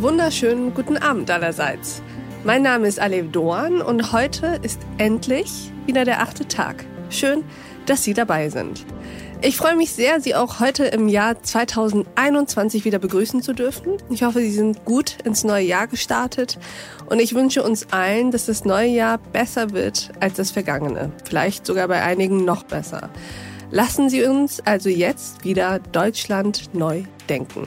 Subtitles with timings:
[0.00, 2.02] Wunderschönen guten Abend allerseits.
[2.44, 6.84] Mein Name ist Alev Doan und heute ist endlich wieder der achte Tag.
[7.10, 7.42] Schön,
[7.86, 8.86] dass Sie dabei sind.
[9.42, 13.96] Ich freue mich sehr, Sie auch heute im Jahr 2021 wieder begrüßen zu dürfen.
[14.08, 16.60] Ich hoffe, Sie sind gut ins neue Jahr gestartet
[17.06, 21.10] und ich wünsche uns allen, dass das neue Jahr besser wird als das vergangene.
[21.24, 23.10] Vielleicht sogar bei einigen noch besser.
[23.72, 27.66] Lassen Sie uns also jetzt wieder Deutschland neu denken.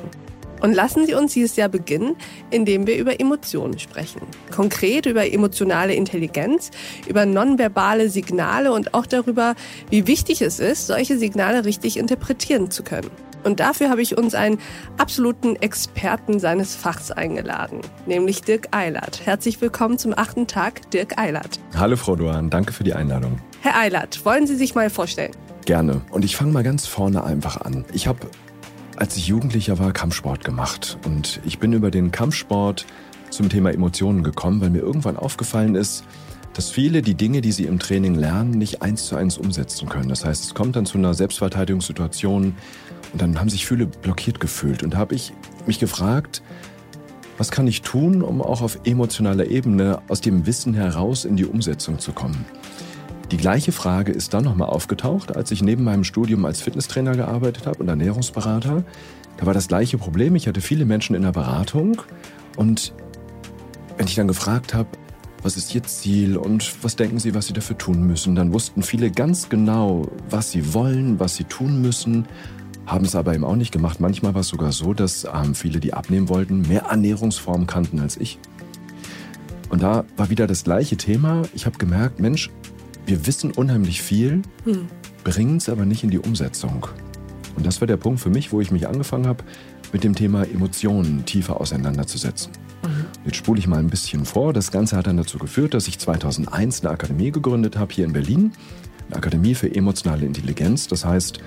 [0.61, 2.15] Und lassen Sie uns dieses Jahr beginnen,
[2.51, 4.21] indem wir über Emotionen sprechen.
[4.55, 6.71] Konkret über emotionale Intelligenz,
[7.07, 9.55] über nonverbale Signale und auch darüber,
[9.89, 13.09] wie wichtig es ist, solche Signale richtig interpretieren zu können.
[13.43, 14.59] Und dafür habe ich uns einen
[14.99, 19.25] absoluten Experten seines Fachs eingeladen, nämlich Dirk Eilert.
[19.25, 21.59] Herzlich willkommen zum achten Tag, Dirk Eilert.
[21.75, 23.39] Hallo Frau Doan, danke für die Einladung.
[23.61, 25.31] Herr Eilert, wollen Sie sich mal vorstellen?
[25.65, 26.01] Gerne.
[26.11, 27.85] Und ich fange mal ganz vorne einfach an.
[27.93, 28.19] Ich habe
[29.01, 30.99] als ich Jugendlicher war, Kampfsport gemacht.
[31.05, 32.85] Und ich bin über den Kampfsport
[33.31, 36.03] zum Thema Emotionen gekommen, weil mir irgendwann aufgefallen ist,
[36.53, 40.07] dass viele die Dinge, die sie im Training lernen, nicht eins zu eins umsetzen können.
[40.07, 42.53] Das heißt, es kommt dann zu einer Selbstverteidigungssituation
[43.11, 44.83] und dann haben sich viele blockiert gefühlt.
[44.83, 45.33] Und da habe ich
[45.65, 46.43] mich gefragt,
[47.39, 51.45] was kann ich tun, um auch auf emotionaler Ebene aus dem Wissen heraus in die
[51.45, 52.45] Umsetzung zu kommen?
[53.31, 57.65] Die gleiche Frage ist dann nochmal aufgetaucht, als ich neben meinem Studium als Fitnesstrainer gearbeitet
[57.65, 58.83] habe und Ernährungsberater.
[59.37, 60.35] Da war das gleiche Problem.
[60.35, 62.01] Ich hatte viele Menschen in der Beratung
[62.57, 62.93] und
[63.95, 64.89] wenn ich dann gefragt habe,
[65.43, 68.83] was ist Ihr Ziel und was denken Sie, was Sie dafür tun müssen, dann wussten
[68.83, 72.27] viele ganz genau, was sie wollen, was sie tun müssen,
[72.85, 74.01] haben es aber eben auch nicht gemacht.
[74.01, 78.17] Manchmal war es sogar so, dass ähm, viele, die abnehmen wollten, mehr Ernährungsformen kannten als
[78.17, 78.39] ich.
[79.69, 81.43] Und da war wieder das gleiche Thema.
[81.55, 82.49] Ich habe gemerkt, Mensch,
[83.11, 84.87] wir wissen unheimlich viel, hm.
[85.25, 86.87] bringen es aber nicht in die Umsetzung.
[87.57, 89.43] Und das war der Punkt für mich, wo ich mich angefangen habe,
[89.91, 92.53] mit dem Thema Emotionen tiefer auseinanderzusetzen.
[92.81, 93.05] Mhm.
[93.25, 94.53] Jetzt spule ich mal ein bisschen vor.
[94.53, 98.13] Das Ganze hat dann dazu geführt, dass ich 2001 eine Akademie gegründet habe hier in
[98.13, 98.53] Berlin.
[99.07, 100.87] Eine Akademie für emotionale Intelligenz.
[100.87, 101.39] Das heißt,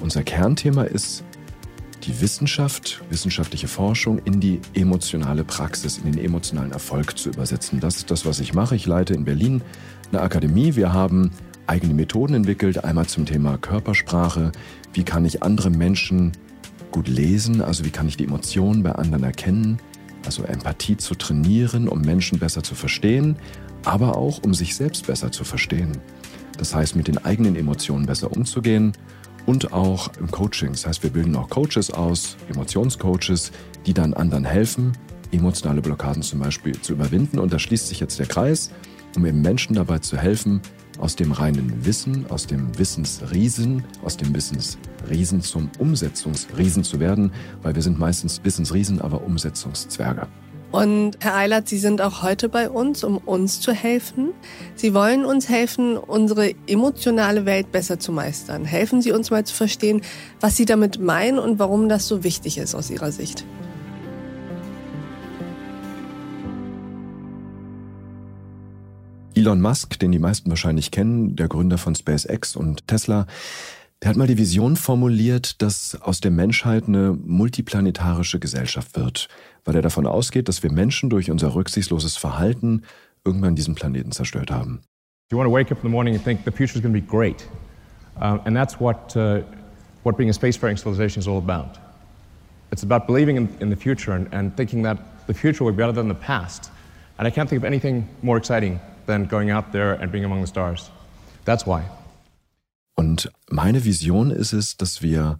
[0.00, 1.24] unser Kernthema ist
[2.04, 7.80] die Wissenschaft, wissenschaftliche Forschung in die emotionale Praxis, in den emotionalen Erfolg zu übersetzen.
[7.80, 8.76] Das ist das, was ich mache.
[8.76, 9.62] Ich leite in Berlin
[10.12, 10.76] eine Akademie.
[10.76, 11.30] Wir haben
[11.66, 14.52] eigene Methoden entwickelt, einmal zum Thema Körpersprache.
[14.92, 16.32] Wie kann ich andere Menschen
[16.90, 17.62] gut lesen?
[17.62, 19.78] Also wie kann ich die Emotionen bei anderen erkennen?
[20.24, 23.36] Also Empathie zu trainieren, um Menschen besser zu verstehen,
[23.84, 25.92] aber auch um sich selbst besser zu verstehen.
[26.58, 28.92] Das heißt, mit den eigenen Emotionen besser umzugehen
[29.46, 30.72] und auch im Coaching.
[30.72, 33.52] Das heißt, wir bilden auch Coaches aus, Emotionscoaches,
[33.86, 34.92] die dann anderen helfen,
[35.32, 37.38] emotionale Blockaden zum Beispiel zu überwinden.
[37.38, 38.70] Und da schließt sich jetzt der Kreis
[39.16, 40.60] um eben Menschen dabei zu helfen,
[40.98, 47.32] aus dem reinen Wissen, aus dem Wissensriesen, aus dem Wissensriesen zum Umsetzungsriesen zu werden,
[47.62, 50.26] weil wir sind meistens Wissensriesen, aber Umsetzungszwerge.
[50.72, 54.30] Und Herr Eilert, Sie sind auch heute bei uns, um uns zu helfen.
[54.76, 58.64] Sie wollen uns helfen, unsere emotionale Welt besser zu meistern.
[58.64, 60.02] Helfen Sie uns mal zu verstehen,
[60.38, 63.44] was Sie damit meinen und warum das so wichtig ist aus Ihrer Sicht.
[69.34, 73.26] Elon Musk, den die meisten wahrscheinlich kennen, der Gründer von SpaceX und Tesla,
[74.02, 79.28] der hat mal die Vision formuliert, dass aus der Menschheit eine multiplanetarische Gesellschaft wird,
[79.64, 82.82] weil er davon ausgeht, dass wir Menschen durch unser rücksichtsloses Verhalten
[83.24, 84.80] irgendwann diesen Planeten zerstört haben.
[85.30, 87.00] You want to wake up in the morning and think the future is going to
[87.00, 87.46] be great.
[88.20, 89.42] Um, and that's what, uh,
[90.02, 91.78] what being a spacefaring civilization is all about.
[92.72, 95.76] It's about believing in, in the future and, and thinking that the future will be
[95.76, 96.70] better than the past.
[97.18, 100.40] And I can't think of anything more exciting than going out there and being among
[100.40, 100.90] the stars.
[101.44, 101.82] That's why.
[102.94, 105.38] Und meine Vision ist es, dass wir,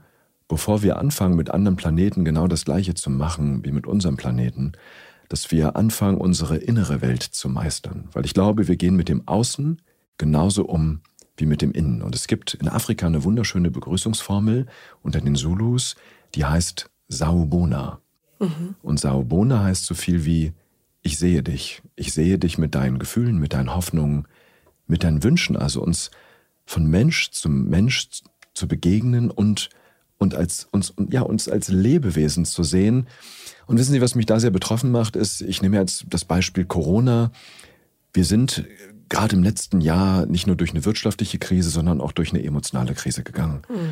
[0.48, 4.72] bevor wir anfangen, mit anderen Planeten genau das Gleiche zu machen wie mit unserem Planeten,
[5.28, 8.08] dass wir anfangen, unsere innere Welt zu meistern.
[8.12, 9.80] Weil ich glaube, wir gehen mit dem Außen
[10.18, 11.02] genauso um
[11.36, 12.02] wie mit dem Innen.
[12.02, 14.66] Und es gibt in Afrika eine wunderschöne Begrüßungsformel
[15.02, 15.96] unter den Zulus,
[16.34, 18.00] die heißt Saubona.
[18.38, 18.74] Mhm.
[18.82, 20.52] Und Saubona heißt so viel wie
[21.02, 21.82] ich sehe dich.
[21.96, 24.26] Ich sehe dich mit deinen Gefühlen, mit deinen Hoffnungen,
[24.86, 25.56] mit deinen Wünschen.
[25.56, 26.10] Also uns
[26.66, 28.08] von Mensch zum Mensch
[28.54, 29.70] zu begegnen und,
[30.18, 33.06] und als, uns, ja, uns als Lebewesen zu sehen.
[33.66, 36.64] Und wissen Sie, was mich da sehr betroffen macht, ist, ich nehme jetzt das Beispiel
[36.64, 37.32] Corona.
[38.12, 38.66] Wir sind
[39.08, 42.94] gerade im letzten Jahr nicht nur durch eine wirtschaftliche Krise, sondern auch durch eine emotionale
[42.94, 43.62] Krise gegangen.
[43.68, 43.90] Mhm.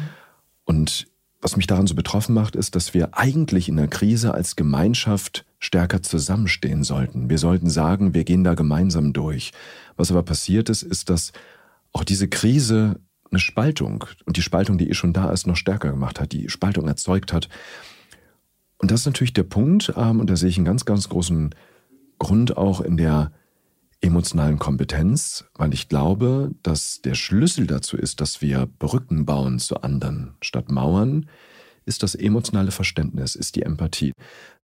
[0.65, 1.07] Und
[1.41, 5.45] was mich daran so betroffen macht, ist, dass wir eigentlich in der Krise als Gemeinschaft
[5.61, 7.31] stärker zusammenstehen sollten.
[7.31, 9.53] Wir sollten sagen, wir gehen da gemeinsam durch.
[9.97, 11.33] Was aber passiert ist, ist, dass
[11.93, 13.01] auch diese Krise
[13.31, 16.49] eine Spaltung und die Spaltung, die eh schon da ist, noch stärker gemacht hat, die
[16.49, 17.49] Spaltung erzeugt hat.
[18.79, 21.55] Und das ist natürlich der Punkt, ähm, und da sehe ich einen ganz, ganz großen
[22.19, 23.33] Grund auch in der
[24.01, 29.83] emotionalen Kompetenz, weil ich glaube, dass der Schlüssel dazu ist, dass wir Brücken bauen zu
[29.83, 31.29] anderen statt Mauern,
[31.85, 34.13] ist das emotionale Verständnis, ist die Empathie.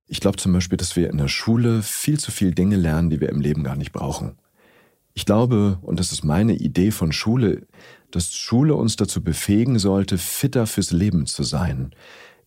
[0.07, 3.19] Ich glaube zum Beispiel, dass wir in der Schule viel zu viel Dinge lernen, die
[3.19, 4.37] wir im Leben gar nicht brauchen.
[5.13, 7.67] Ich glaube, und das ist meine Idee von Schule,
[8.11, 11.91] dass Schule uns dazu befähigen sollte, fitter fürs Leben zu sein.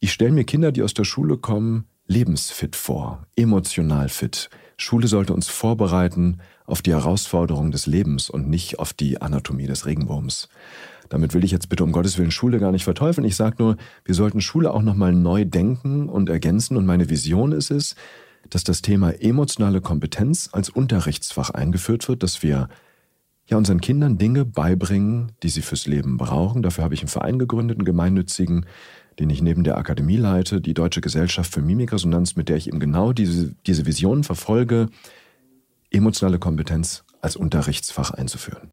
[0.01, 4.49] Ich stelle mir Kinder, die aus der Schule kommen, lebensfit vor, emotional fit.
[4.83, 9.87] Schule sollte uns vorbereiten auf die Herausforderungen des Lebens und nicht auf die Anatomie des
[9.87, 10.49] Regenwurms.
[11.09, 13.27] Damit will ich jetzt bitte um Gottes Willen Schule gar nicht verteufeln.
[13.27, 16.77] Ich sage nur, wir sollten Schule auch nochmal neu denken und ergänzen.
[16.77, 17.95] Und meine Vision ist es,
[18.51, 22.69] dass das Thema emotionale Kompetenz als Unterrichtsfach eingeführt wird, dass wir
[23.47, 26.63] ja unseren Kindern Dinge beibringen, die sie fürs Leben brauchen.
[26.63, 28.67] Dafür habe ich einen Verein gegründet, einen gemeinnützigen,
[29.19, 32.81] den ich neben der Akademie leite, die Deutsche Gesellschaft für Mimikresonanz, mit der ich eben
[32.81, 34.89] genau diese, diese Vision verfolge,
[35.91, 38.71] emotionale Kompetenz als Unterrichtsfach einzuführen.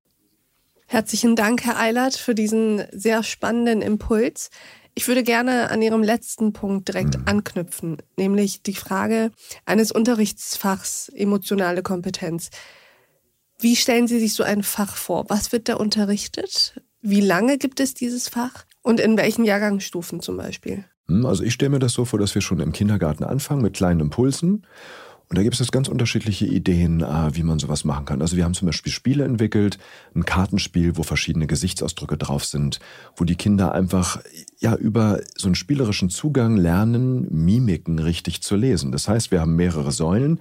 [0.87, 4.49] Herzlichen Dank, Herr Eilert, für diesen sehr spannenden Impuls.
[4.95, 7.23] Ich würde gerne an Ihrem letzten Punkt direkt mhm.
[7.27, 9.31] anknüpfen, nämlich die Frage
[9.65, 12.49] eines Unterrichtsfachs emotionale Kompetenz.
[13.59, 15.25] Wie stellen Sie sich so ein Fach vor?
[15.29, 16.81] Was wird da unterrichtet?
[17.01, 18.65] Wie lange gibt es dieses Fach?
[18.81, 20.85] Und in welchen Jahrgangsstufen zum Beispiel?
[21.07, 23.73] Hm, also ich stelle mir das so vor, dass wir schon im Kindergarten anfangen mit
[23.73, 24.65] kleinen Impulsen.
[25.29, 28.21] Und da gibt es ganz unterschiedliche Ideen, äh, wie man sowas machen kann.
[28.23, 29.77] Also wir haben zum Beispiel Spiele entwickelt,
[30.15, 32.79] ein Kartenspiel, wo verschiedene Gesichtsausdrücke drauf sind,
[33.15, 34.21] wo die Kinder einfach
[34.57, 38.91] ja über so einen spielerischen Zugang lernen, Mimiken richtig zu lesen.
[38.91, 40.39] Das heißt, wir haben mehrere Säulen.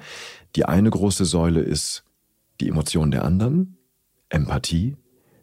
[0.57, 2.03] Die eine große Säule ist
[2.63, 3.77] die Emotionen der anderen,
[4.31, 4.97] Empathie.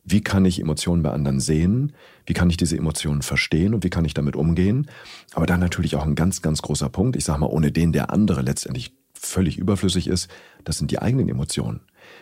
[0.05, 1.93] Wie kann ich Emotionen bei anderen sehen?
[2.25, 4.87] Wie kann ich diese Emotionen verstehen und wie kann ich damit umgehen?
[5.33, 7.15] Aber dann natürlich auch ein ganz, ganz großer Punkt.
[7.15, 10.29] Ich sage mal, ohne den der andere letztendlich völlig überflüssig ist,
[10.63, 11.81] das sind die eigenen Emotionen.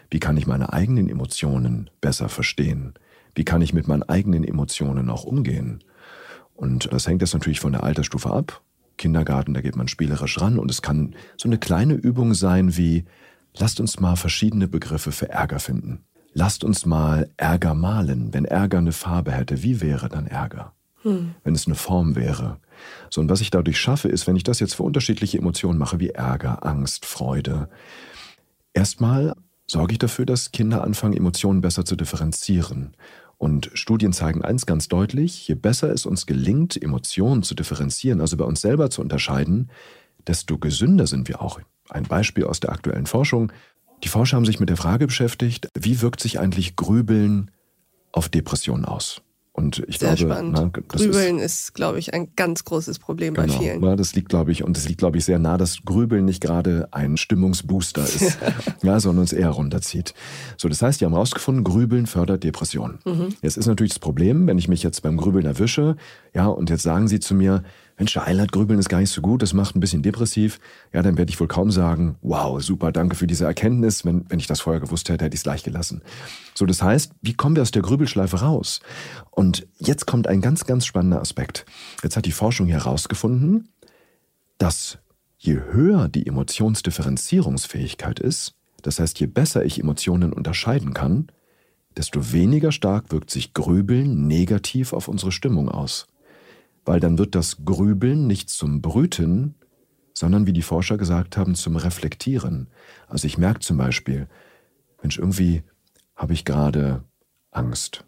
[0.10, 2.94] Wie kann ich meine eigenen Emotionen besser verstehen?
[3.36, 5.84] Wie kann ich mit meinen eigenen Emotionen auch umgehen?
[6.56, 8.62] Und das hängt jetzt natürlich von der Altersstufe ab.
[8.98, 13.06] Kindergarten, da geht man spielerisch ran und es kann so eine kleine Übung sein wie,
[13.56, 16.04] Lasst uns mal verschiedene Begriffe für Ärger finden.
[16.34, 18.34] Lasst uns mal Ärger malen.
[18.34, 20.74] Wenn Ärger eine Farbe hätte, wie wäre dann Ärger?
[21.04, 21.36] Hm.
[21.44, 22.58] Wenn es eine Form wäre.
[23.10, 26.00] So, und was ich dadurch schaffe, ist, wenn ich das jetzt für unterschiedliche Emotionen mache,
[26.00, 27.70] wie Ärger, Angst, Freude,
[28.74, 29.34] erstmal
[29.68, 32.96] sorge ich dafür, dass Kinder anfangen, Emotionen besser zu differenzieren.
[33.38, 38.38] Und Studien zeigen eins ganz deutlich, je besser es uns gelingt, Emotionen zu differenzieren, also
[38.38, 39.70] bei uns selber zu unterscheiden,
[40.28, 41.60] desto gesünder sind wir auch.
[41.90, 43.52] Ein Beispiel aus der aktuellen Forschung.
[44.04, 47.52] Die Forscher haben sich mit der Frage beschäftigt, wie wirkt sich eigentlich Grübeln
[48.12, 49.22] auf Depressionen aus?
[49.56, 50.54] Und ich Sehr glaube, spannend.
[50.56, 53.82] Na, Grübeln ist, ist glaube ich, ein ganz großes Problem genau, bei vielen.
[53.82, 56.42] Na, das liegt, glaube ich, und es liegt, glaube ich, sehr nah, dass Grübeln nicht
[56.42, 58.40] gerade ein Stimmungsbooster ist,
[58.82, 60.16] ja, sondern uns eher runterzieht.
[60.58, 62.98] So, das heißt, die haben herausgefunden, Grübeln fördert Depressionen.
[63.06, 63.36] Mhm.
[63.44, 65.98] Jetzt ist natürlich das Problem, wenn ich mich jetzt beim Grübeln erwische,
[66.34, 67.64] ja, und jetzt sagen sie zu mir,
[67.98, 70.60] Mensch, der Eilert Grübeln ist gar nicht so gut, das macht ein bisschen depressiv,
[70.92, 74.04] ja, dann werde ich wohl kaum sagen, wow, super, danke für diese Erkenntnis.
[74.04, 76.02] Wenn, wenn ich das vorher gewusst hätte, hätte ich es gleich gelassen.
[76.56, 78.80] So, das heißt, wie kommen wir aus der Grübelschleife raus?
[79.30, 81.66] Und jetzt kommt ein ganz, ganz spannender Aspekt.
[82.02, 83.70] Jetzt hat die Forschung herausgefunden,
[84.58, 84.98] dass
[85.38, 91.28] je höher die Emotionsdifferenzierungsfähigkeit ist, das heißt, je besser ich Emotionen unterscheiden kann,
[91.96, 96.08] desto weniger stark wirkt sich Grübeln negativ auf unsere Stimmung aus
[96.86, 99.56] weil dann wird das Grübeln nicht zum Brüten,
[100.14, 102.68] sondern wie die Forscher gesagt haben, zum Reflektieren.
[103.08, 104.28] Also ich merke zum Beispiel,
[105.02, 105.64] Mensch, irgendwie
[106.16, 107.04] habe ich gerade
[107.52, 108.06] Angst.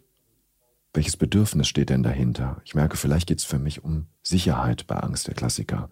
[0.94, 2.62] Welches Bedürfnis steht denn dahinter?
[2.64, 5.90] Ich merke, vielleicht geht es für mich um Sicherheit bei Angst, der Klassiker.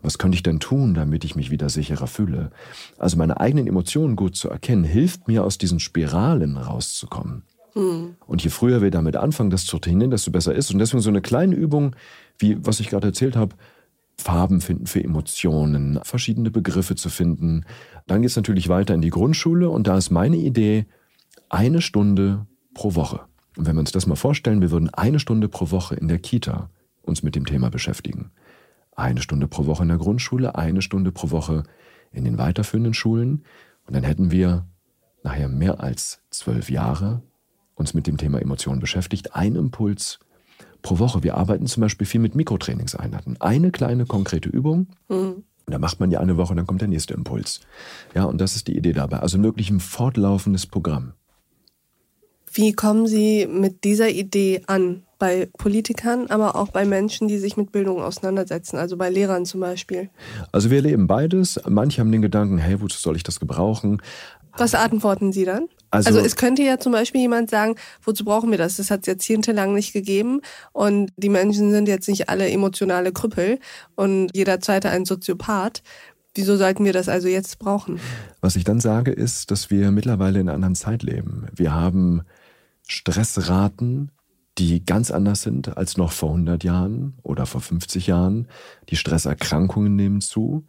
[0.00, 2.50] Was könnte ich denn tun, damit ich mich wieder sicherer fühle?
[2.98, 7.44] Also meine eigenen Emotionen gut zu erkennen, hilft mir aus diesen Spiralen rauszukommen.
[7.74, 8.16] Hm.
[8.26, 10.72] Und je früher wir damit anfangen, das zu trainieren, desto besser ist.
[10.72, 11.94] Und deswegen so eine kleine Übung,
[12.38, 13.56] wie was ich gerade erzählt habe,
[14.16, 17.64] Farben finden für Emotionen, verschiedene Begriffe zu finden.
[18.06, 20.86] Dann geht es natürlich weiter in die Grundschule und da ist meine Idee,
[21.48, 23.20] eine Stunde pro Woche.
[23.56, 26.18] Und wenn wir uns das mal vorstellen, wir würden eine Stunde pro Woche in der
[26.18, 26.70] Kita
[27.02, 28.30] uns mit dem Thema beschäftigen.
[28.96, 31.64] Eine Stunde pro Woche in der Grundschule, eine Stunde pro Woche
[32.12, 33.44] in den weiterführenden Schulen.
[33.86, 34.66] Und dann hätten wir
[35.22, 37.22] nachher mehr als zwölf Jahre
[37.74, 39.34] uns mit dem Thema Emotionen beschäftigt.
[39.34, 40.18] Ein Impuls
[40.82, 41.22] pro Woche.
[41.22, 43.40] Wir arbeiten zum Beispiel viel mit Mikrotrainingseinheiten.
[43.40, 44.88] Eine kleine konkrete Übung.
[45.08, 45.44] Mhm.
[45.66, 47.60] Dann macht man die eine Woche, dann kommt der nächste Impuls.
[48.14, 49.20] Ja, und das ist die Idee dabei.
[49.20, 51.14] Also wirklich ein fortlaufendes Programm.
[52.56, 55.02] Wie kommen Sie mit dieser Idee an?
[55.18, 59.60] Bei Politikern, aber auch bei Menschen, die sich mit Bildung auseinandersetzen, also bei Lehrern zum
[59.60, 60.10] Beispiel.
[60.52, 61.58] Also wir erleben beides.
[61.66, 64.02] Manche haben den Gedanken, hey, wozu soll ich das gebrauchen?
[64.56, 65.68] Was antworten Sie dann?
[65.90, 68.76] Also, also, es könnte ja zum Beispiel jemand sagen, wozu brauchen wir das?
[68.76, 70.40] Das hat es jahrzehntelang nicht gegeben
[70.72, 73.60] und die Menschen sind jetzt nicht alle emotionale Krüppel
[73.94, 75.82] und jeder zweite ein Soziopath.
[76.34, 78.00] Wieso sollten wir das also jetzt brauchen?
[78.40, 81.46] Was ich dann sage, ist, dass wir mittlerweile in einer anderen Zeit leben.
[81.54, 82.22] Wir haben
[82.86, 84.10] Stressraten,
[84.58, 88.48] die ganz anders sind als noch vor 100 Jahren oder vor 50 Jahren.
[88.88, 90.66] Die Stresserkrankungen nehmen zu.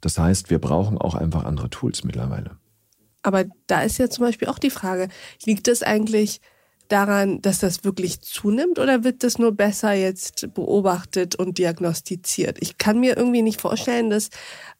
[0.00, 2.56] Das heißt, wir brauchen auch einfach andere Tools mittlerweile.
[3.22, 5.08] Aber da ist ja zum Beispiel auch die Frage,
[5.44, 6.40] liegt es eigentlich
[6.88, 12.58] daran, dass das wirklich zunimmt oder wird das nur besser jetzt beobachtet und diagnostiziert?
[12.60, 14.30] Ich kann mir irgendwie nicht vorstellen, dass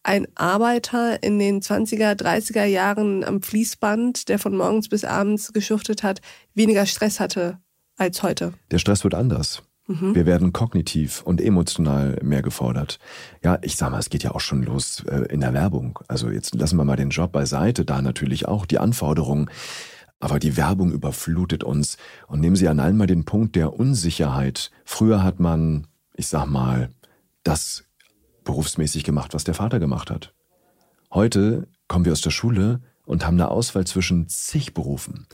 [0.03, 6.03] ein Arbeiter in den 20er, 30er Jahren am Fließband, der von morgens bis abends geschuftet
[6.03, 6.21] hat,
[6.55, 7.59] weniger Stress hatte
[7.97, 8.55] als heute.
[8.71, 9.63] Der Stress wird anders.
[9.89, 10.15] Mhm.
[10.15, 12.99] Wir werden kognitiv und emotional mehr gefordert.
[13.43, 15.99] Ja, ich sag mal, es geht ja auch schon los äh, in der Werbung.
[16.09, 19.51] Also jetzt lassen wir mal den Job beiseite, da natürlich auch die Anforderungen.
[20.21, 21.97] Aber die Werbung überflutet uns.
[22.27, 24.71] Und nehmen Sie an einmal den Punkt der Unsicherheit.
[24.85, 26.91] Früher hat man, ich sag mal,
[27.45, 27.85] das
[28.45, 30.35] berufsmäßig gemacht, was der Vater gemacht hat.
[31.13, 35.27] Heute kommen wir aus der Schule und haben eine Auswahl zwischen zig Berufen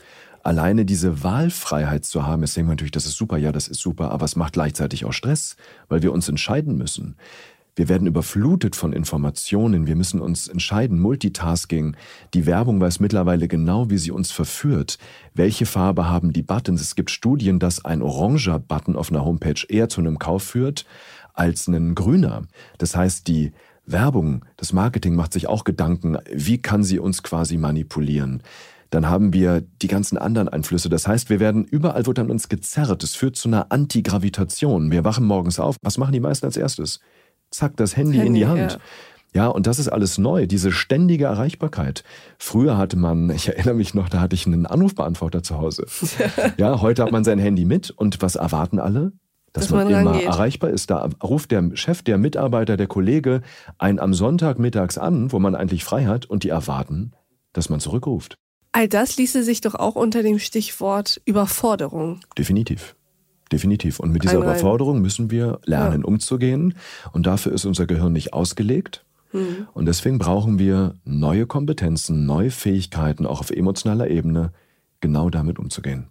[0.45, 3.81] alleine diese Wahlfreiheit zu haben, ist denkt man natürlich, das ist super, ja, das ist
[3.81, 5.57] super, aber es macht gleichzeitig auch Stress,
[5.89, 7.17] weil wir uns entscheiden müssen.
[7.77, 11.97] Wir werden überflutet von Informationen, wir müssen uns entscheiden, Multitasking.
[12.33, 14.99] Die Werbung weiß mittlerweile genau, wie sie uns verführt.
[15.35, 16.81] Welche Farbe haben die Buttons?
[16.81, 20.87] Es gibt Studien, dass ein oranger Button auf einer Homepage eher zu einem Kauf führt
[21.33, 22.43] als ein grüner.
[22.79, 23.53] Das heißt, die
[23.87, 28.43] Werbung, das Marketing macht sich auch Gedanken, wie kann sie uns quasi manipulieren
[28.95, 30.89] dann haben wir die ganzen anderen Einflüsse.
[30.89, 33.03] Das heißt, wir werden überall wird an uns gezerrt.
[33.03, 34.93] Es führt zu einer Antigravitation.
[34.93, 35.77] Wir wachen morgens auf.
[35.83, 37.01] Was machen die meisten als erstes?
[37.51, 38.79] Zack, das Handy, Handy in die Hand.
[39.33, 39.45] Ja.
[39.45, 42.05] ja, und das ist alles neu, diese ständige Erreichbarkeit.
[42.39, 45.87] Früher hatte man, ich erinnere mich noch, da hatte ich einen Anrufbeantworter zu Hause.
[46.57, 49.13] ja, heute hat man sein Handy mit und was erwarten alle?
[49.53, 50.91] Dass, dass man, man, immer erreichbar ist.
[50.91, 53.41] Da ruft der Chef, der Mitarbeiter, der Kollege
[53.79, 57.13] einen am Sonntag mittags an, wo man eigentlich frei hat und die erwarten,
[57.53, 58.37] dass man zurückruft.
[58.73, 62.19] All das ließe sich doch auch unter dem Stichwort Überforderung.
[62.37, 62.97] Definitiv.
[63.55, 64.01] Definitiv.
[64.01, 64.51] Und mit dieser Einmal.
[64.51, 66.07] Überforderung müssen wir lernen, ja.
[66.09, 66.75] umzugehen.
[67.13, 69.05] Und dafür ist unser Gehirn nicht ausgelegt.
[69.31, 69.69] Mhm.
[69.73, 74.53] Und deswegen brauchen wir neue Kompetenzen, neue Fähigkeiten, auch auf emotionaler Ebene,
[75.01, 76.09] genau damit umzugehen.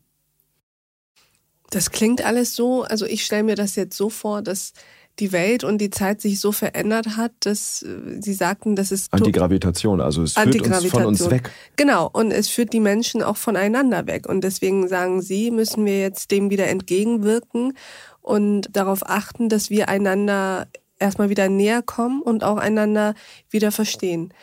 [1.69, 4.71] Das klingt alles so, also ich stelle mir das jetzt so vor, dass
[5.20, 9.13] die Welt und die Zeit sich so verändert hat, dass äh, Sie sagten, das ist
[9.13, 11.51] Antigravitation, also es führt uns von uns weg.
[11.75, 14.27] Genau, und es führt die Menschen auch voneinander weg.
[14.27, 17.74] Und deswegen sagen Sie, müssen wir jetzt dem wieder entgegenwirken
[18.22, 20.67] und darauf achten, dass wir einander
[21.00, 23.13] erstmal wieder näher kommen und auch einander
[23.50, 24.34] wieder verstehen.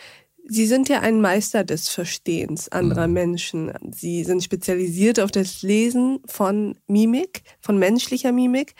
[0.52, 3.14] Sie sind ja ein Meister des Verstehens anderer mhm.
[3.14, 3.72] Menschen.
[3.92, 8.74] Sie sind spezialisiert auf das Lesen von Mimik, von menschlicher Mimik.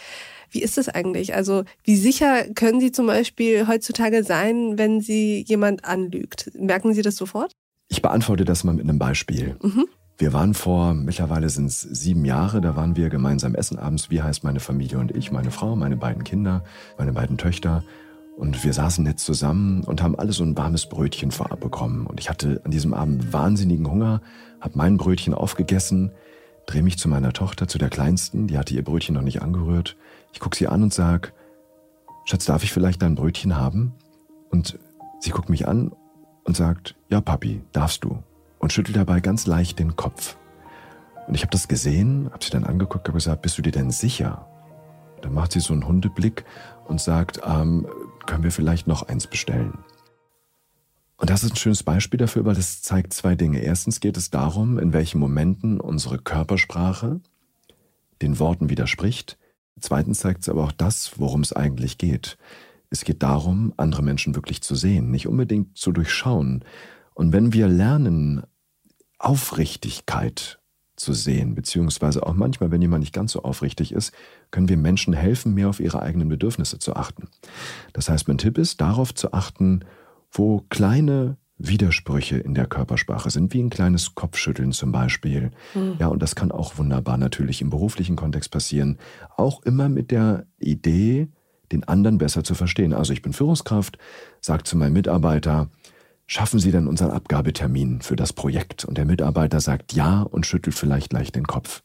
[0.51, 1.35] Wie ist das eigentlich?
[1.35, 6.51] Also wie sicher können Sie zum Beispiel heutzutage sein, wenn Sie jemand anlügt?
[6.59, 7.53] Merken Sie das sofort?
[7.89, 9.57] Ich beantworte das mal mit einem Beispiel.
[9.63, 9.87] Mhm.
[10.19, 14.11] Wir waren vor, mittlerweile sind es sieben Jahre, da waren wir gemeinsam essen abends.
[14.11, 16.63] Wie heißt meine Familie und ich, meine Frau, meine beiden Kinder,
[16.99, 17.83] meine beiden Töchter.
[18.37, 22.07] Und wir saßen nett zusammen und haben alle so ein warmes Brötchen vorab bekommen.
[22.07, 24.21] Und ich hatte an diesem Abend wahnsinnigen Hunger,
[24.61, 26.11] habe mein Brötchen aufgegessen,
[26.67, 29.97] drehe mich zu meiner Tochter, zu der Kleinsten, die hatte ihr Brötchen noch nicht angerührt
[30.33, 31.33] ich gucke sie an und sage,
[32.25, 33.93] Schatz, darf ich vielleicht dein Brötchen haben?
[34.51, 34.79] Und
[35.21, 35.93] sie guckt mich an
[36.45, 38.23] und sagt, ja, Papi, darfst du.
[38.59, 40.37] Und schüttelt dabei ganz leicht den Kopf.
[41.27, 43.91] Und ich habe das gesehen, habe sie dann angeguckt, habe gesagt, bist du dir denn
[43.91, 44.47] sicher?
[45.23, 46.45] Dann macht sie so einen Hundeblick
[46.87, 47.87] und sagt, ähm,
[48.27, 49.79] können wir vielleicht noch eins bestellen?
[51.21, 53.61] Und das ist ein schönes Beispiel dafür, weil das zeigt zwei Dinge.
[53.61, 57.21] Erstens geht es darum, in welchen Momenten unsere Körpersprache
[58.23, 59.37] den Worten widerspricht.
[59.79, 62.39] Zweitens zeigt es aber auch das, worum es eigentlich geht.
[62.89, 66.65] Es geht darum, andere Menschen wirklich zu sehen, nicht unbedingt zu durchschauen.
[67.13, 68.43] Und wenn wir lernen,
[69.19, 70.59] Aufrichtigkeit
[70.97, 74.13] zu sehen, beziehungsweise auch manchmal, wenn jemand nicht ganz so aufrichtig ist,
[74.51, 77.29] können wir Menschen helfen, mehr auf ihre eigenen Bedürfnisse zu achten.
[77.93, 79.85] Das heißt, mein Tipp ist, darauf zu achten,
[80.31, 85.51] wo kleine Widersprüche in der Körpersprache sind, wie ein kleines Kopfschütteln zum Beispiel.
[85.75, 85.97] Mhm.
[85.99, 88.99] Ja, und das kann auch wunderbar natürlich im beruflichen Kontext passieren.
[89.37, 91.29] Auch immer mit der Idee,
[91.71, 92.93] den anderen besser zu verstehen.
[92.93, 93.99] Also ich bin Führungskraft,
[94.41, 95.69] sage zu meinem Mitarbeiter,
[96.27, 98.85] schaffen Sie denn unseren Abgabetermin für das Projekt?
[98.85, 101.83] Und der Mitarbeiter sagt ja und schüttelt vielleicht leicht den Kopf.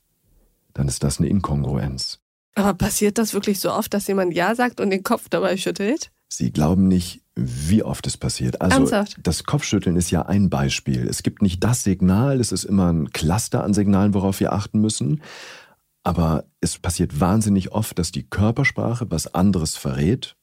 [0.74, 2.20] Dann ist das eine Inkongruenz.
[2.56, 6.12] Aber passiert das wirklich so oft, dass jemand Ja sagt und den Kopf dabei schüttelt?
[6.30, 8.62] Sie glauben nicht, wie oft es passiert.
[8.62, 9.18] Also Ernsthaft?
[9.22, 11.08] das Kopfschütteln ist ja ein Beispiel.
[11.08, 14.80] Es gibt nicht das Signal, es ist immer ein Cluster an Signalen, worauf wir achten
[14.80, 15.22] müssen.
[16.04, 20.36] Aber es passiert wahnsinnig oft, dass die Körpersprache was anderes verrät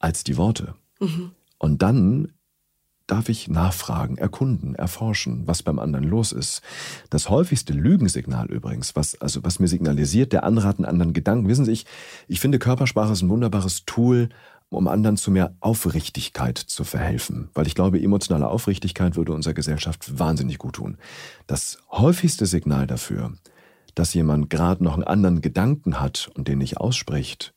[0.00, 0.74] als die Worte.
[1.00, 1.30] Mhm.
[1.58, 2.32] Und dann
[3.06, 6.62] darf ich nachfragen, erkunden, erforschen, was beim anderen los ist.
[7.10, 11.48] Das häufigste Lügensignal übrigens, was, also was mir signalisiert, der einen anderen Gedanken.
[11.48, 11.86] Wissen Sie, ich,
[12.28, 14.30] ich finde Körpersprache ist ein wunderbares Tool,
[14.74, 17.50] um anderen zu mehr Aufrichtigkeit zu verhelfen.
[17.54, 20.98] Weil ich glaube, emotionale Aufrichtigkeit würde unserer Gesellschaft wahnsinnig gut tun.
[21.46, 23.32] Das häufigste Signal dafür,
[23.94, 27.54] dass jemand gerade noch einen anderen Gedanken hat und den nicht ausspricht,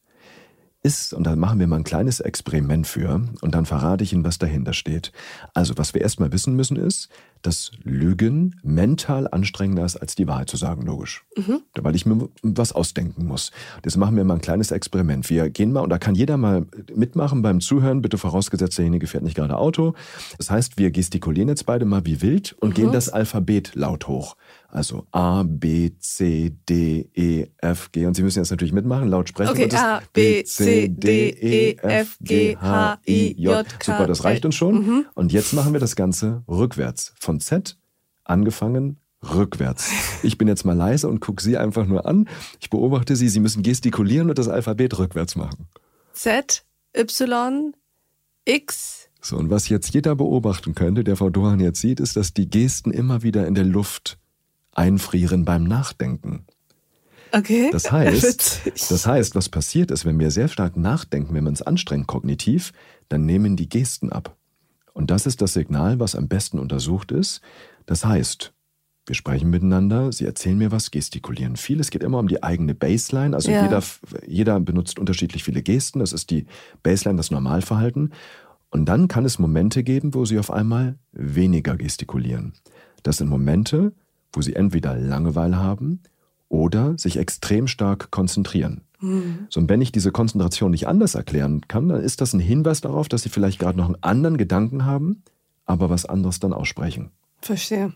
[0.84, 4.24] ist, und da machen wir mal ein kleines Experiment für, und dann verrate ich Ihnen,
[4.24, 5.12] was dahinter steht.
[5.54, 7.10] Also, was wir erstmal wissen müssen, ist,
[7.42, 11.24] dass Lügen mental anstrengender ist, als die Wahrheit zu sagen, logisch.
[11.36, 11.62] Mhm.
[11.80, 13.52] Weil ich mir was ausdenken muss.
[13.84, 15.30] Jetzt machen wir mal ein kleines Experiment.
[15.30, 16.66] Wir gehen mal, und da kann jeder mal
[16.96, 19.94] mitmachen beim Zuhören, bitte vorausgesetzt, derjenige fährt nicht gerade Auto.
[20.38, 22.74] Das heißt, wir gestikulieren jetzt beide mal wie wild und Mhm.
[22.74, 24.36] gehen das Alphabet laut hoch.
[24.70, 28.06] Also A, B, C, D, E, F, G.
[28.06, 29.52] Und Sie müssen jetzt natürlich mitmachen, laut sprechen.
[29.52, 34.44] Okay, A, B, C, D, E, F, G, H, I, J, K, Super, das reicht
[34.46, 34.86] uns schon.
[34.86, 35.06] Mhm.
[35.16, 37.14] Und jetzt machen wir das Ganze rückwärts.
[37.18, 37.78] Von Z
[38.24, 39.92] angefangen rückwärts.
[40.24, 42.30] Ich bin jetzt mal leise und gucke Sie einfach nur an.
[42.60, 43.30] Ich beobachte Sie.
[43.30, 45.68] Sie müssen gestikulieren und das Alphabet rückwärts machen.
[46.14, 46.66] Z,
[46.96, 47.74] Y,
[48.46, 49.10] X.
[49.22, 52.50] So, und was jetzt jeder beobachten könnte, der Frau Dohan jetzt sieht, ist, dass die
[52.50, 54.18] Gesten immer wieder in der Luft
[54.74, 56.46] einfrieren beim Nachdenken.
[57.32, 57.70] Okay.
[57.72, 61.62] Das heißt, das heißt, was passiert ist, wenn wir sehr stark nachdenken, wenn man es
[61.62, 62.72] anstrengt kognitiv,
[63.10, 64.37] dann nehmen die Gesten ab.
[64.98, 67.42] Und das ist das Signal, was am besten untersucht ist.
[67.86, 68.52] Das heißt,
[69.06, 71.80] wir sprechen miteinander, sie erzählen mir was, gestikulieren viel.
[71.80, 73.36] Es geht immer um die eigene Baseline.
[73.36, 73.62] Also Ja.
[73.62, 73.84] jeder,
[74.26, 76.00] jeder benutzt unterschiedlich viele Gesten.
[76.00, 76.48] Das ist die
[76.82, 78.12] Baseline, das Normalverhalten.
[78.72, 82.54] Und dann kann es Momente geben, wo sie auf einmal weniger gestikulieren.
[83.04, 83.94] Das sind Momente,
[84.34, 86.02] wo sie entweder Langeweile haben
[86.50, 88.82] oder sich extrem stark konzentrieren.
[89.00, 89.48] Hm.
[89.50, 92.82] So, und wenn ich diese Konzentration nicht anders erklären kann, dann ist das ein Hinweis
[92.82, 95.24] darauf, dass sie vielleicht gerade noch einen anderen Gedanken haben,
[95.66, 97.12] aber was anderes dann aussprechen.
[97.42, 97.94] Verstehe.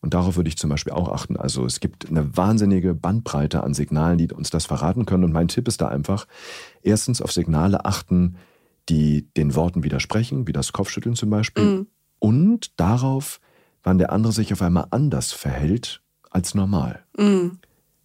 [0.00, 1.36] Und darauf würde ich zum Beispiel auch achten.
[1.36, 5.24] Also es gibt eine wahnsinnige Bandbreite an Signalen, die uns das verraten können.
[5.24, 6.26] Und mein Tipp ist da einfach,
[6.82, 8.36] erstens auf Signale achten,
[8.88, 11.64] die den Worten widersprechen, wie das Kopfschütteln zum Beispiel.
[11.64, 11.86] Mhm.
[12.18, 13.40] Und darauf,
[13.82, 17.04] wann der andere sich auf einmal anders verhält als normal.
[17.18, 17.58] Mhm.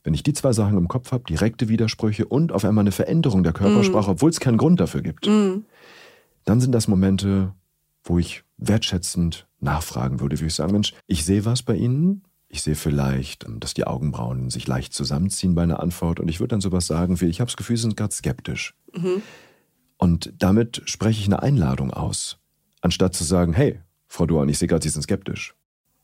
[0.03, 3.41] Wenn ich die zwei Sachen im Kopf habe, direkte Widersprüche und auf einmal eine Veränderung
[3.43, 5.65] der Körpersprache, obwohl es keinen Grund dafür gibt, Mhm.
[6.43, 7.53] dann sind das Momente,
[8.03, 12.23] wo ich wertschätzend nachfragen würde, würde ich sagen, Mensch, ich sehe was bei Ihnen.
[12.47, 16.39] Ich sehe vielleicht, ähm, dass die Augenbrauen sich leicht zusammenziehen bei einer Antwort und ich
[16.39, 18.75] würde dann sowas sagen wie, ich habe das Gefühl, Sie sind gerade skeptisch.
[18.95, 19.23] Mhm.
[19.97, 22.37] Und damit spreche ich eine Einladung aus,
[22.81, 25.55] anstatt zu sagen, hey, Frau Duan, ich sehe gerade, Sie sind skeptisch.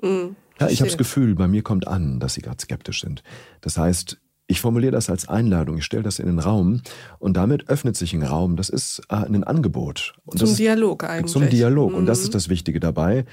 [0.01, 0.35] Mhm.
[0.59, 0.97] Ja, ich habe das.
[0.97, 3.23] Gefühl, bei mir kommt an, dass Sie gerade skeptisch sind.
[3.61, 6.81] Das heißt, ich formuliere das als Einladung, ich stelle das in den Raum
[7.19, 8.57] und damit öffnet sich ein Raum.
[8.57, 10.13] Das ist äh, ein Angebot.
[10.25, 11.31] Und Zum ist, Dialog eigentlich.
[11.31, 11.93] Zum Dialog.
[11.93, 12.23] Und das Mhm.
[12.25, 13.25] ist das Wichtige dabei.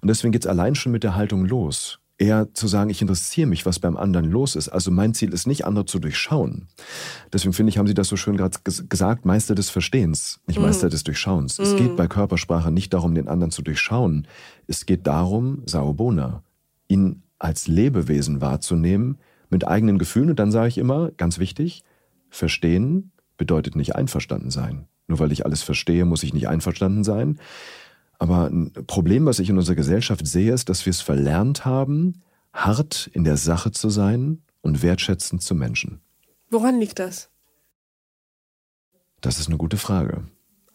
[0.00, 2.00] Und deswegen geht es allein schon mit der Haltung los.
[2.16, 4.68] Eher zu sagen, ich interessiere mich, was beim anderen los ist.
[4.68, 6.68] Also mein Ziel ist nicht, andere zu durchschauen.
[7.32, 10.58] Deswegen finde ich, haben Sie das so schön gerade ges gesagt, Meister des Verstehens, nicht
[10.58, 10.64] Mhm.
[10.66, 11.58] Meister des Durchschauens.
[11.58, 14.26] Es geht bei Körpersprache nicht darum, den anderen zu durchschauen.
[14.68, 16.42] Es geht darum, Saobona,
[16.94, 19.18] ihn als Lebewesen wahrzunehmen,
[19.50, 20.30] mit eigenen Gefühlen.
[20.30, 21.84] Und dann sage ich immer, ganz wichtig,
[22.30, 24.86] verstehen bedeutet nicht einverstanden sein.
[25.06, 27.38] Nur weil ich alles verstehe, muss ich nicht einverstanden sein.
[28.18, 32.22] Aber ein Problem, was ich in unserer Gesellschaft sehe, ist, dass wir es verlernt haben,
[32.52, 36.00] hart in der Sache zu sein und wertschätzend zu Menschen.
[36.50, 37.28] Woran liegt das?
[39.20, 40.24] Das ist eine gute Frage.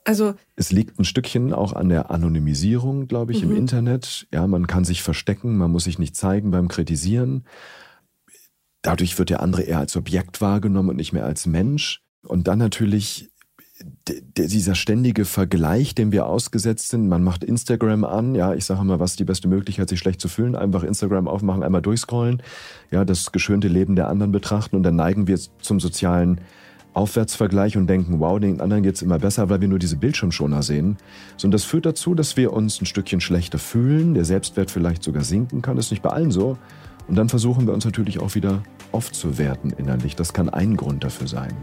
[0.09, 3.51] Also, Es liegt ein Stückchen auch an der Anonymisierung, glaube ich, Mhm.
[3.51, 4.25] im Internet.
[4.33, 7.43] Ja, man kann sich verstecken, man muss sich nicht zeigen beim Kritisieren.
[8.81, 12.01] Dadurch wird der andere eher als Objekt wahrgenommen und nicht mehr als Mensch.
[12.27, 13.29] Und dann natürlich
[14.35, 17.07] dieser ständige Vergleich, dem wir ausgesetzt sind.
[17.07, 18.33] Man macht Instagram an.
[18.33, 20.55] Ja, ich sage mal, was ist die beste Möglichkeit, sich schlecht zu fühlen?
[20.55, 22.41] Einfach Instagram aufmachen, einmal durchscrollen.
[22.89, 26.41] Ja, das geschönte Leben der anderen betrachten und dann neigen wir zum sozialen
[26.93, 30.97] Aufwärtsvergleich und denken, wow, den anderen geht's immer besser, weil wir nur diese Bildschirmschoner sehen.
[31.43, 35.23] Und das führt dazu, dass wir uns ein Stückchen schlechter fühlen, der Selbstwert vielleicht sogar
[35.23, 35.75] sinken kann.
[35.75, 36.57] Das ist nicht bei allen so.
[37.07, 40.15] Und dann versuchen wir uns natürlich auch wieder aufzuwerten innerlich.
[40.15, 41.55] Das kann ein Grund dafür sein.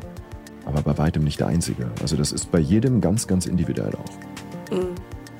[0.65, 1.91] Aber bei weitem nicht der einzige.
[2.01, 4.73] Also das ist bei jedem ganz, ganz individuell auch.
[4.77, 4.87] mh.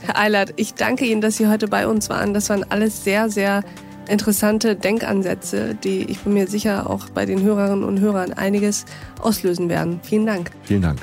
[0.03, 2.35] Herr Eilert, ich danke Ihnen, dass Sie heute bei uns waren.
[2.35, 3.65] Das waren alles sehr, sehr
[4.09, 8.85] interessante Denkansätze, die ich bin mir sicher auch bei den Hörerinnen und Hörern einiges
[9.21, 10.01] auslösen werden.
[10.03, 10.51] Vielen Dank.
[10.65, 10.99] Vielen Dank.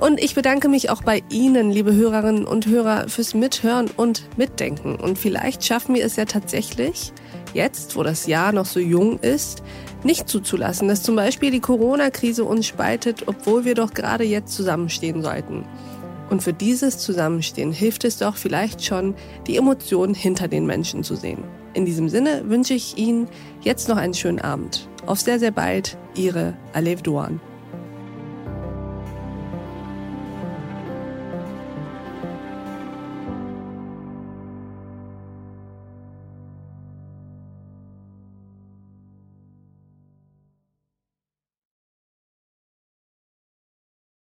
[0.00, 4.96] Und ich bedanke mich auch bei Ihnen, liebe Hörerinnen und Hörer, fürs Mithören und Mitdenken.
[4.96, 7.12] Und vielleicht schaffen wir es ja tatsächlich,
[7.54, 9.62] jetzt, wo das Jahr noch so jung ist,
[10.04, 15.22] nicht zuzulassen, dass zum Beispiel die Corona-Krise uns spaltet, obwohl wir doch gerade jetzt zusammenstehen
[15.22, 15.64] sollten.
[16.28, 19.14] Und für dieses Zusammenstehen hilft es doch vielleicht schon,
[19.46, 21.44] die Emotionen hinter den Menschen zu sehen.
[21.76, 23.28] In diesem Sinne wünsche ich Ihnen
[23.60, 24.88] jetzt noch einen schönen Abend.
[25.04, 27.38] Auf sehr, sehr bald, Ihre Alev Doan.